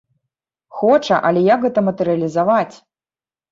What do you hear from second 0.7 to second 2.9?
Хоча, але як гэта матэрыялізаваць?